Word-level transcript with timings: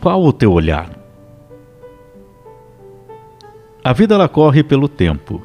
Qual 0.00 0.24
o 0.24 0.32
teu 0.32 0.52
olhar? 0.52 0.90
A 3.84 3.92
vida 3.92 4.14
ela 4.16 4.28
corre 4.28 4.64
pelo 4.64 4.88
tempo. 4.88 5.40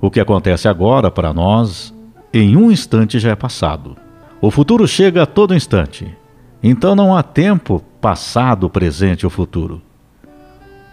O 0.00 0.10
que 0.10 0.20
acontece 0.20 0.68
agora 0.68 1.10
para 1.10 1.32
nós, 1.34 1.94
em 2.32 2.56
um 2.56 2.70
instante 2.70 3.18
já 3.18 3.30
é 3.30 3.36
passado. 3.36 3.96
O 4.40 4.50
futuro 4.50 4.88
chega 4.88 5.22
a 5.22 5.26
todo 5.26 5.54
instante. 5.54 6.16
Então 6.62 6.94
não 6.94 7.14
há 7.14 7.22
tempo 7.22 7.82
passado, 8.00 8.70
presente 8.70 9.26
ou 9.26 9.30
futuro. 9.30 9.82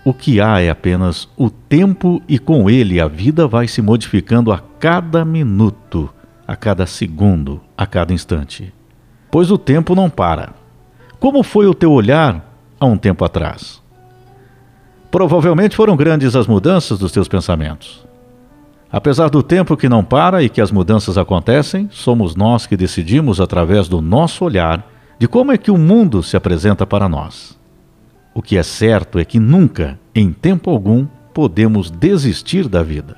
O 0.09 0.13
que 0.15 0.41
há 0.41 0.59
é 0.59 0.71
apenas 0.71 1.29
o 1.37 1.51
tempo 1.51 2.19
e 2.27 2.39
com 2.39 2.67
ele 2.67 2.99
a 2.99 3.07
vida 3.07 3.47
vai 3.47 3.67
se 3.67 3.79
modificando 3.79 4.51
a 4.51 4.57
cada 4.57 5.23
minuto, 5.23 6.09
a 6.47 6.55
cada 6.55 6.87
segundo, 6.87 7.61
a 7.77 7.85
cada 7.85 8.11
instante. 8.11 8.73
Pois 9.29 9.51
o 9.51 9.57
tempo 9.59 9.93
não 9.93 10.09
para. 10.09 10.55
Como 11.19 11.43
foi 11.43 11.67
o 11.67 11.75
teu 11.75 11.91
olhar 11.91 12.43
há 12.79 12.87
um 12.87 12.97
tempo 12.97 13.23
atrás? 13.23 13.83
Provavelmente 15.11 15.75
foram 15.75 15.95
grandes 15.95 16.35
as 16.35 16.47
mudanças 16.47 16.97
dos 16.97 17.11
teus 17.11 17.27
pensamentos. 17.27 18.03
Apesar 18.91 19.29
do 19.29 19.43
tempo 19.43 19.77
que 19.77 19.87
não 19.87 20.03
para 20.03 20.41
e 20.41 20.49
que 20.49 20.59
as 20.59 20.71
mudanças 20.71 21.19
acontecem, 21.19 21.87
somos 21.91 22.35
nós 22.35 22.65
que 22.65 22.75
decidimos, 22.75 23.39
através 23.39 23.87
do 23.87 24.01
nosso 24.01 24.43
olhar, 24.43 24.89
de 25.19 25.27
como 25.27 25.51
é 25.51 25.57
que 25.59 25.69
o 25.69 25.77
mundo 25.77 26.23
se 26.23 26.35
apresenta 26.35 26.83
para 26.83 27.07
nós. 27.07 27.58
O 28.39 28.41
que 28.41 28.57
é 28.57 28.63
certo 28.63 29.19
é 29.19 29.25
que 29.25 29.37
nunca, 29.37 29.99
em 30.15 30.31
tempo 30.31 30.69
algum, 30.69 31.05
podemos 31.33 31.91
desistir 31.91 32.69
da 32.69 32.81
vida. 32.81 33.17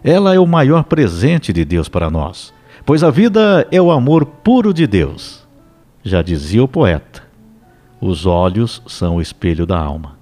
Ela 0.00 0.32
é 0.32 0.38
o 0.38 0.46
maior 0.46 0.84
presente 0.84 1.52
de 1.52 1.64
Deus 1.64 1.88
para 1.88 2.08
nós, 2.08 2.54
pois 2.86 3.02
a 3.02 3.10
vida 3.10 3.66
é 3.72 3.82
o 3.82 3.90
amor 3.90 4.24
puro 4.24 4.72
de 4.72 4.86
Deus. 4.86 5.44
Já 6.04 6.22
dizia 6.22 6.62
o 6.62 6.68
poeta: 6.68 7.24
os 8.00 8.26
olhos 8.26 8.80
são 8.86 9.16
o 9.16 9.20
espelho 9.20 9.66
da 9.66 9.76
alma. 9.76 10.16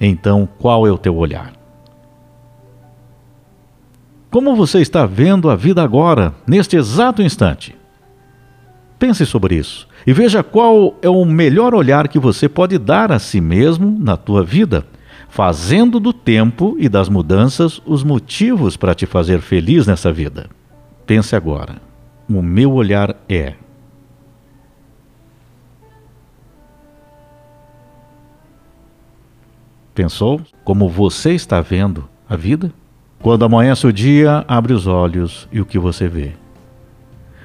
Então, 0.00 0.48
qual 0.60 0.86
é 0.86 0.92
o 0.92 0.96
teu 0.96 1.16
olhar? 1.16 1.52
Como 4.30 4.54
você 4.54 4.80
está 4.80 5.04
vendo 5.04 5.50
a 5.50 5.56
vida 5.56 5.82
agora, 5.82 6.32
neste 6.46 6.76
exato 6.76 7.22
instante? 7.22 7.76
Pense 9.00 9.24
sobre 9.24 9.54
isso 9.54 9.88
e 10.06 10.12
veja 10.12 10.42
qual 10.42 10.94
é 11.00 11.08
o 11.08 11.24
melhor 11.24 11.74
olhar 11.74 12.06
que 12.06 12.18
você 12.18 12.50
pode 12.50 12.76
dar 12.76 13.10
a 13.10 13.18
si 13.18 13.40
mesmo 13.40 13.96
na 13.98 14.14
tua 14.14 14.44
vida, 14.44 14.86
fazendo 15.30 15.98
do 15.98 16.12
tempo 16.12 16.76
e 16.78 16.86
das 16.86 17.08
mudanças 17.08 17.80
os 17.86 18.04
motivos 18.04 18.76
para 18.76 18.94
te 18.94 19.06
fazer 19.06 19.40
feliz 19.40 19.86
nessa 19.86 20.12
vida. 20.12 20.50
Pense 21.06 21.34
agora. 21.34 21.76
O 22.28 22.42
meu 22.42 22.72
olhar 22.74 23.16
é 23.26 23.54
Pensou 29.94 30.42
como 30.62 30.90
você 30.90 31.32
está 31.32 31.62
vendo 31.62 32.06
a 32.28 32.36
vida? 32.36 32.70
Quando 33.22 33.46
amanhece 33.46 33.86
o 33.86 33.92
dia, 33.92 34.44
abre 34.46 34.74
os 34.74 34.86
olhos 34.86 35.48
e 35.50 35.58
o 35.58 35.66
que 35.66 35.78
você 35.78 36.06
vê? 36.06 36.34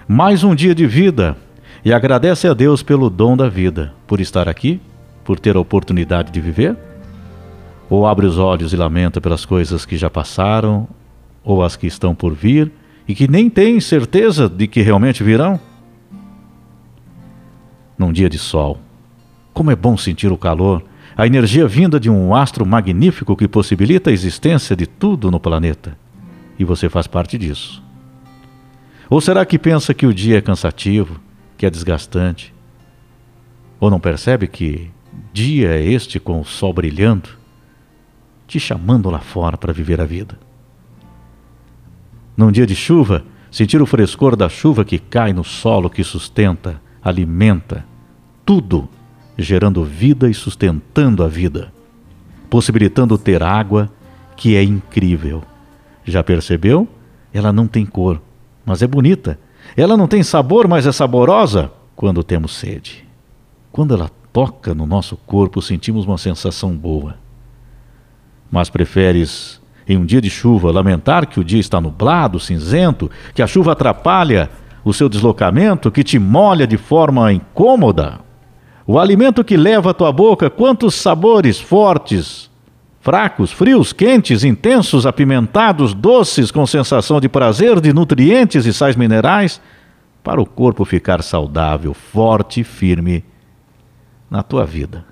Mais 0.07 0.43
um 0.43 0.53
dia 0.53 0.75
de 0.75 0.85
vida 0.85 1.35
e 1.83 1.91
agradece 1.91 2.47
a 2.47 2.53
Deus 2.53 2.83
pelo 2.83 3.09
dom 3.09 3.35
da 3.35 3.49
vida, 3.49 3.91
por 4.05 4.19
estar 4.19 4.47
aqui, 4.47 4.79
por 5.23 5.39
ter 5.39 5.55
a 5.55 5.59
oportunidade 5.59 6.31
de 6.31 6.39
viver? 6.39 6.77
Ou 7.89 8.05
abre 8.05 8.27
os 8.27 8.37
olhos 8.37 8.71
e 8.71 8.75
lamenta 8.75 9.19
pelas 9.19 9.45
coisas 9.45 9.83
que 9.83 9.97
já 9.97 10.07
passaram 10.07 10.87
ou 11.43 11.63
as 11.63 11.75
que 11.75 11.87
estão 11.87 12.13
por 12.13 12.35
vir 12.35 12.71
e 13.07 13.15
que 13.15 13.27
nem 13.27 13.49
tem 13.49 13.79
certeza 13.79 14.47
de 14.47 14.67
que 14.67 14.83
realmente 14.83 15.23
virão? 15.23 15.59
Num 17.97 18.13
dia 18.13 18.29
de 18.29 18.37
sol, 18.37 18.77
como 19.55 19.71
é 19.71 19.75
bom 19.75 19.97
sentir 19.97 20.31
o 20.31 20.37
calor 20.37 20.83
a 21.17 21.25
energia 21.25 21.65
vinda 21.65 21.99
de 21.99 22.09
um 22.09 22.35
astro 22.35 22.65
magnífico 22.65 23.35
que 23.35 23.47
possibilita 23.47 24.09
a 24.09 24.13
existência 24.13 24.75
de 24.75 24.85
tudo 24.85 25.31
no 25.31 25.39
planeta. 25.39 25.97
E 26.59 26.65
você 26.65 26.89
faz 26.89 27.07
parte 27.07 27.37
disso. 27.37 27.84
Ou 29.09 29.21
será 29.21 29.45
que 29.45 29.59
pensa 29.59 29.93
que 29.93 30.05
o 30.05 30.13
dia 30.13 30.37
é 30.37 30.41
cansativo, 30.41 31.19
que 31.57 31.65
é 31.65 31.69
desgastante? 31.69 32.53
Ou 33.79 33.89
não 33.89 33.99
percebe 33.99 34.47
que 34.47 34.89
dia 35.31 35.69
é 35.69 35.83
este 35.83 36.19
com 36.19 36.39
o 36.39 36.45
sol 36.45 36.73
brilhando, 36.73 37.29
te 38.47 38.59
chamando 38.59 39.09
lá 39.09 39.19
fora 39.19 39.57
para 39.57 39.73
viver 39.73 40.01
a 40.01 40.05
vida? 40.05 40.39
Num 42.35 42.51
dia 42.51 42.65
de 42.65 42.75
chuva, 42.75 43.23
sentir 43.51 43.81
o 43.81 43.85
frescor 43.85 44.35
da 44.35 44.49
chuva 44.49 44.83
que 44.83 44.99
cai 44.99 45.31
no 45.33 45.43
solo 45.43 45.89
que 45.89 46.03
sustenta, 46.03 46.81
alimenta, 47.01 47.85
tudo 48.45 48.89
gerando 49.37 49.83
vida 49.83 50.29
e 50.29 50.33
sustentando 50.33 51.23
a 51.23 51.27
vida, 51.27 51.73
possibilitando 52.49 53.17
ter 53.17 53.43
água, 53.43 53.91
que 54.35 54.55
é 54.55 54.63
incrível. 54.63 55.43
Já 56.03 56.23
percebeu? 56.23 56.87
Ela 57.33 57.51
não 57.51 57.67
tem 57.67 57.85
cor, 57.85 58.21
mas 58.65 58.81
é 58.81 58.87
bonita. 58.87 59.39
Ela 59.77 59.95
não 59.95 60.07
tem 60.07 60.23
sabor, 60.23 60.67
mas 60.67 60.87
é 60.87 60.91
saborosa 60.91 61.71
quando 61.95 62.23
temos 62.23 62.55
sede. 62.55 63.05
Quando 63.71 63.93
ela 63.93 64.09
toca 64.33 64.73
no 64.73 64.85
nosso 64.85 65.15
corpo, 65.15 65.61
sentimos 65.61 66.05
uma 66.05 66.17
sensação 66.17 66.75
boa. 66.75 67.15
Mas 68.51 68.69
preferes, 68.69 69.61
em 69.87 69.97
um 69.97 70.05
dia 70.05 70.21
de 70.21 70.29
chuva, 70.29 70.71
lamentar 70.71 71.27
que 71.27 71.39
o 71.39 71.43
dia 71.43 71.59
está 71.59 71.79
nublado, 71.79 72.39
cinzento, 72.39 73.09
que 73.33 73.41
a 73.41 73.47
chuva 73.47 73.73
atrapalha 73.73 74.49
o 74.83 74.93
seu 74.93 75.09
deslocamento, 75.09 75.91
que 75.91 76.03
te 76.03 76.19
molha 76.19 76.67
de 76.67 76.77
forma 76.77 77.33
incômoda? 77.33 78.19
O 78.87 78.99
alimento 78.99 79.43
que 79.43 79.57
leva 79.57 79.91
à 79.91 79.93
tua 79.93 80.11
boca, 80.11 80.49
quantos 80.49 80.93
sabores 80.95 81.59
fortes, 81.59 82.51
fracos, 83.05 83.51
frios, 83.51 83.93
quentes, 83.93 84.43
intensos, 84.43 85.05
apimentados, 85.05 85.93
doces, 85.93 86.49
com 86.49 86.65
sensação 86.65 87.21
de 87.21 87.29
prazer, 87.29 87.79
de 87.79 87.93
nutrientes 87.93 88.65
e 88.65 88.73
sais 88.73 88.95
minerais, 88.95 89.61
para 90.23 90.41
o 90.41 90.45
corpo 90.45 90.83
ficar 90.83 91.21
saudável, 91.21 91.93
forte 91.93 92.61
e 92.61 92.63
firme 92.63 93.23
na 94.27 94.41
tua 94.41 94.65
vida. 94.65 95.05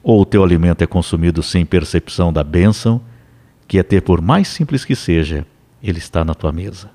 Ou 0.00 0.20
o 0.20 0.24
teu 0.24 0.44
alimento 0.44 0.84
é 0.84 0.86
consumido 0.86 1.42
sem 1.42 1.66
percepção 1.66 2.32
da 2.32 2.44
bênção, 2.44 3.00
que 3.66 3.76
é 3.76 3.82
ter, 3.82 4.00
por 4.00 4.22
mais 4.22 4.46
simples 4.46 4.84
que 4.84 4.94
seja, 4.94 5.44
ele 5.82 5.98
está 5.98 6.24
na 6.24 6.34
tua 6.34 6.52
mesa. 6.52 6.88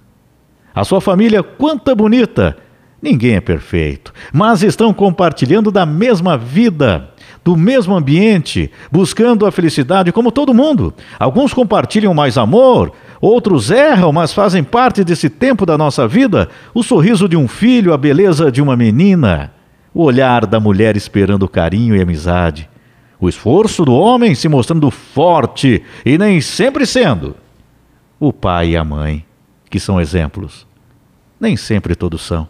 A 0.74 0.86
sua 0.86 1.02
família, 1.02 1.44
quanta 1.44 1.94
bonita! 1.94 2.56
Ninguém 3.02 3.36
é 3.36 3.42
perfeito, 3.42 4.14
mas 4.32 4.64
estão 4.64 4.94
compartilhando 4.94 5.70
da 5.70 5.86
mesma 5.86 6.38
vida, 6.38 7.14
do 7.50 7.58
mesmo 7.58 7.96
ambiente, 7.96 8.70
buscando 8.92 9.44
a 9.44 9.52
felicidade 9.52 10.12
como 10.12 10.32
todo 10.32 10.54
mundo. 10.54 10.94
Alguns 11.18 11.52
compartilham 11.52 12.14
mais 12.14 12.38
amor, 12.38 12.92
outros 13.20 13.72
erram, 13.72 14.12
mas 14.12 14.32
fazem 14.32 14.64
parte 14.64 15.04
desse 15.04 15.32
tempo 15.32 15.66
da 15.66 15.76
nossa 15.76 16.08
vida. 16.08 16.48
O 16.76 16.84
sorriso 16.84 17.28
de 17.28 17.36
um 17.36 17.48
filho, 17.48 17.92
a 17.92 17.98
beleza 17.98 18.52
de 18.52 18.62
uma 18.62 18.78
menina, 18.78 19.52
o 19.92 20.04
olhar 20.04 20.46
da 20.46 20.60
mulher 20.60 20.96
esperando 20.96 21.50
carinho 21.50 21.96
e 21.96 22.02
amizade, 22.04 22.70
o 23.20 23.28
esforço 23.28 23.84
do 23.84 23.96
homem 23.96 24.36
se 24.36 24.48
mostrando 24.48 24.92
forte 24.92 25.81
e 26.06 26.20
nem 26.20 26.40
sempre 26.42 26.86
sendo. 26.86 27.36
O 28.20 28.31
pai 28.31 28.70
e 28.70 28.78
a 28.78 28.84
mãe, 28.84 29.26
que 29.72 29.80
são 29.80 30.00
exemplos, 30.00 30.68
nem 31.42 31.58
sempre 31.58 31.96
todos 31.96 32.22
são 32.22 32.48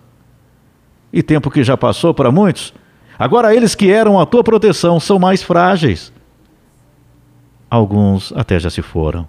e 1.11 1.23
tempo 1.23 1.49
que 1.49 1.63
já 1.63 1.75
passou 1.75 2.13
para 2.13 2.31
muitos, 2.31 2.73
agora 3.19 3.53
eles 3.53 3.75
que 3.75 3.91
eram 3.91 4.19
a 4.19 4.25
tua 4.25 4.43
proteção 4.43 4.99
são 4.99 5.19
mais 5.19 5.43
frágeis. 5.43 6.11
Alguns 7.69 8.33
até 8.35 8.59
já 8.59 8.69
se 8.69 8.81
foram, 8.81 9.27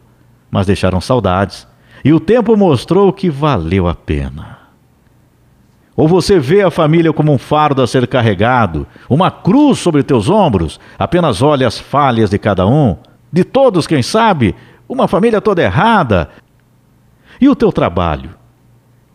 mas 0.51 0.67
deixaram 0.67 1.01
saudades, 1.01 1.67
e 2.03 2.13
o 2.13 2.21
tempo 2.21 2.57
mostrou 2.57 3.13
que 3.13 3.29
valeu 3.29 3.87
a 3.87 3.95
pena. 3.95 4.61
Ou 5.95 6.09
você 6.09 6.39
vê 6.39 6.63
a 6.63 6.71
família 6.71 7.13
como 7.13 7.31
um 7.31 7.37
fardo 7.37 7.83
a 7.83 7.87
ser 7.87 8.07
carregado, 8.07 8.87
uma 9.09 9.31
cruz 9.31 9.81
sobre 9.81 10.03
teus 10.03 10.31
ombros, 10.31 10.81
apenas 10.99 11.43
olha 11.43 11.67
as 11.67 11.79
falhas 11.79 12.31
de 12.31 12.39
cada 12.39 12.67
um, 12.67 12.97
de 13.31 13.45
todos, 13.45 13.87
quem 13.87 14.03
sabe, 14.03 14.55
uma 14.89 15.07
família 15.07 15.43
toda 15.43 15.63
errada. 15.63 16.31
E 17.39 17.49
o 17.49 17.55
teu 17.55 17.71
trabalho? 17.71 18.31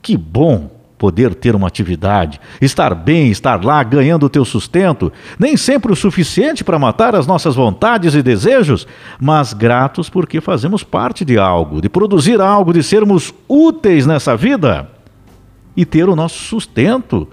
Que 0.01 0.15
bom 0.15 0.74
poder 1.05 1.35
ter 1.35 1.55
uma 1.55 1.67
atividade, 1.67 2.41
estar 2.59 2.95
bem, 2.95 3.29
estar 3.29 3.63
lá 3.63 3.83
ganhando 3.83 4.25
o 4.25 4.29
teu 4.29 4.43
sustento, 4.43 5.13
nem 5.37 5.55
sempre 5.55 5.93
o 5.93 5.95
suficiente 5.95 6.63
para 6.63 6.79
matar 6.79 7.13
as 7.13 7.27
nossas 7.27 7.53
vontades 7.53 8.15
e 8.15 8.23
desejos, 8.23 8.87
mas 9.21 9.53
gratos 9.53 10.09
porque 10.09 10.41
fazemos 10.41 10.83
parte 10.83 11.23
de 11.23 11.37
algo, 11.37 11.79
de 11.79 11.87
produzir 11.87 12.41
algo, 12.41 12.73
de 12.73 12.81
sermos 12.81 13.31
úteis 13.47 14.07
nessa 14.07 14.35
vida 14.35 14.89
e 15.77 15.85
ter 15.85 16.09
o 16.09 16.15
nosso 16.15 16.39
sustento, 16.39 17.27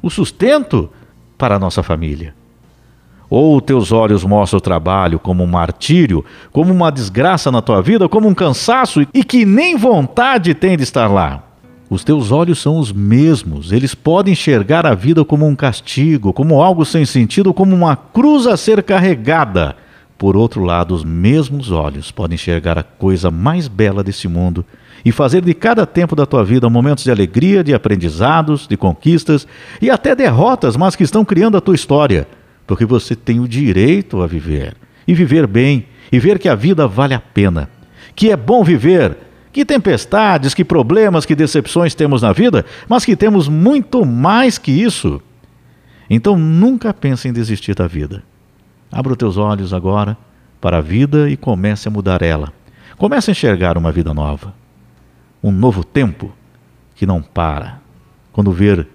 o 0.00 0.08
sustento 0.08 0.88
para 1.36 1.56
a 1.56 1.58
nossa 1.58 1.82
família. 1.82 2.34
Ou 3.28 3.60
teus 3.60 3.92
olhos 3.92 4.24
mostram 4.24 4.56
o 4.56 4.62
trabalho 4.62 5.18
como 5.18 5.44
um 5.44 5.46
martírio, 5.46 6.24
como 6.50 6.72
uma 6.72 6.90
desgraça 6.90 7.52
na 7.52 7.60
tua 7.60 7.82
vida, 7.82 8.08
como 8.08 8.26
um 8.26 8.34
cansaço 8.34 9.06
e 9.12 9.22
que 9.22 9.44
nem 9.44 9.76
vontade 9.76 10.54
tem 10.54 10.78
de 10.78 10.82
estar 10.82 11.08
lá. 11.08 11.47
Os 11.90 12.04
teus 12.04 12.30
olhos 12.30 12.58
são 12.58 12.78
os 12.78 12.92
mesmos, 12.92 13.72
eles 13.72 13.94
podem 13.94 14.32
enxergar 14.32 14.86
a 14.86 14.94
vida 14.94 15.24
como 15.24 15.46
um 15.46 15.56
castigo, 15.56 16.32
como 16.32 16.62
algo 16.62 16.84
sem 16.84 17.04
sentido, 17.06 17.54
como 17.54 17.74
uma 17.74 17.96
cruz 17.96 18.46
a 18.46 18.56
ser 18.56 18.82
carregada. 18.82 19.74
Por 20.18 20.36
outro 20.36 20.62
lado, 20.62 20.94
os 20.94 21.04
mesmos 21.04 21.70
olhos 21.70 22.10
podem 22.10 22.34
enxergar 22.34 22.76
a 22.78 22.82
coisa 22.82 23.30
mais 23.30 23.68
bela 23.68 24.04
desse 24.04 24.28
mundo 24.28 24.64
e 25.04 25.12
fazer 25.12 25.42
de 25.42 25.54
cada 25.54 25.86
tempo 25.86 26.14
da 26.14 26.26
tua 26.26 26.44
vida 26.44 26.68
momentos 26.68 27.04
de 27.04 27.10
alegria, 27.10 27.64
de 27.64 27.72
aprendizados, 27.72 28.66
de 28.66 28.76
conquistas 28.76 29.46
e 29.80 29.88
até 29.88 30.14
derrotas, 30.14 30.76
mas 30.76 30.94
que 30.94 31.04
estão 31.04 31.24
criando 31.24 31.56
a 31.56 31.60
tua 31.60 31.74
história 31.74 32.26
porque 32.68 32.84
você 32.84 33.16
tem 33.16 33.40
o 33.40 33.48
direito 33.48 34.20
a 34.20 34.26
viver 34.26 34.76
e 35.06 35.14
viver 35.14 35.46
bem 35.46 35.86
e 36.12 36.20
ver 36.20 36.38
que 36.38 36.50
a 36.50 36.54
vida 36.54 36.86
vale 36.86 37.14
a 37.14 37.18
pena, 37.18 37.70
que 38.14 38.30
é 38.30 38.36
bom 38.36 38.62
viver, 38.62 39.16
que 39.52 39.64
tempestades, 39.64 40.54
que 40.54 40.64
problemas, 40.64 41.24
que 41.24 41.34
decepções 41.34 41.94
temos 41.94 42.22
na 42.22 42.32
vida, 42.32 42.64
mas 42.88 43.04
que 43.04 43.16
temos 43.16 43.48
muito 43.48 44.04
mais 44.04 44.58
que 44.58 44.70
isso. 44.70 45.20
Então 46.08 46.38
nunca 46.38 46.92
pense 46.92 47.28
em 47.28 47.32
desistir 47.32 47.74
da 47.74 47.86
vida. 47.86 48.22
Abra 48.90 49.12
os 49.12 49.18
teus 49.18 49.36
olhos 49.36 49.72
agora 49.72 50.16
para 50.60 50.78
a 50.78 50.82
vida 50.82 51.28
e 51.28 51.36
comece 51.36 51.88
a 51.88 51.90
mudar 51.90 52.22
ela. 52.22 52.52
Comece 52.96 53.30
a 53.30 53.32
enxergar 53.32 53.76
uma 53.78 53.92
vida 53.92 54.12
nova, 54.12 54.54
um 55.42 55.52
novo 55.52 55.84
tempo 55.84 56.32
que 56.94 57.06
não 57.06 57.22
para. 57.22 57.80
Quando 58.32 58.50
ver 58.50 58.86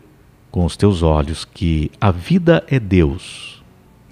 com 0.52 0.66
os 0.66 0.76
teus 0.76 1.02
olhos 1.04 1.46
que 1.46 1.92
a 2.02 2.12
vida 2.12 2.64
é 2.68 2.80
Deus 2.80 3.54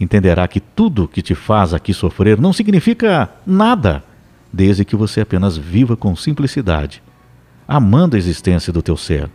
entenderá 0.03 0.47
que 0.47 0.59
tudo 0.59 1.07
que 1.07 1.21
te 1.21 1.35
faz 1.35 1.73
aqui 1.73 1.93
sofrer 1.93 2.39
não 2.39 2.51
significa 2.51 3.29
nada, 3.45 4.03
desde 4.51 4.83
que 4.83 4.95
você 4.95 5.21
apenas 5.21 5.57
viva 5.57 5.95
com 5.95 6.15
simplicidade, 6.15 7.01
amando 7.67 8.15
a 8.15 8.19
existência 8.19 8.71
do 8.73 8.81
teu 8.81 8.97
ser. 8.97 9.29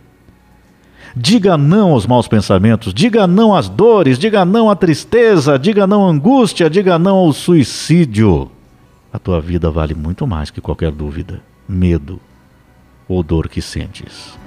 Diga 1.15 1.57
não 1.57 1.91
aos 1.91 2.05
maus 2.05 2.27
pensamentos, 2.27 2.93
diga 2.93 3.25
não 3.25 3.55
às 3.55 3.67
dores, 3.69 4.19
diga 4.19 4.45
não 4.45 4.69
à 4.69 4.75
tristeza, 4.75 5.57
diga 5.57 5.87
não 5.87 6.05
à 6.05 6.11
angústia, 6.11 6.69
diga 6.69 6.99
não 6.99 7.15
ao 7.15 7.33
suicídio. 7.33 8.51
A 9.11 9.17
tua 9.17 9.41
vida 9.41 9.71
vale 9.71 9.95
muito 9.95 10.27
mais 10.27 10.51
que 10.51 10.61
qualquer 10.61 10.91
dúvida, 10.91 11.41
medo 11.67 12.19
ou 13.07 13.23
dor 13.23 13.47
que 13.47 13.61
sentes. 13.61 14.37